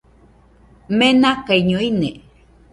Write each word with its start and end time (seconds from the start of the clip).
Menakaiño 0.97 1.77
ine 1.89 2.11